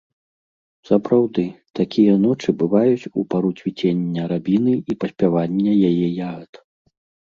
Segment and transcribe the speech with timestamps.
[0.89, 1.45] Сапраўды,
[1.81, 6.51] такія ночы бываюць у пару цвіцення рабіны і паспявання яе ягад.